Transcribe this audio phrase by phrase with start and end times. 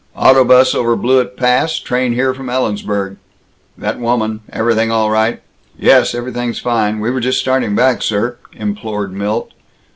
[0.15, 3.17] "Auto 'bus over Blewett Pass, train here from Ellensburg.
[3.77, 5.41] That woman everything all right?"
[5.77, 6.99] "Yes, everything's fine.
[6.99, 9.51] We were just starting back, sir," implored Milt.